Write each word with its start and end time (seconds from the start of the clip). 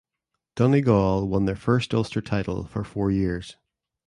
Donegal 0.55 1.27
won 1.27 1.45
their 1.45 1.55
first 1.55 1.93
Ulster 1.93 2.21
title 2.21 2.65
for 2.65 2.83
four 2.83 3.11
years. 3.11 3.55